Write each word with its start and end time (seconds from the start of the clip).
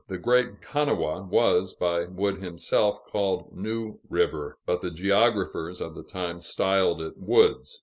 The 0.07 0.17
Great 0.17 0.63
Kanawha 0.63 1.29
was, 1.29 1.75
by 1.75 2.05
Wood 2.05 2.41
himself, 2.41 3.05
called 3.05 3.55
New 3.55 3.99
River, 4.09 4.57
but 4.65 4.81
the 4.81 4.89
geographers 4.89 5.79
of 5.79 5.93
the 5.93 6.01
time 6.01 6.39
styled 6.41 7.03
it 7.03 7.19
Wood's. 7.19 7.79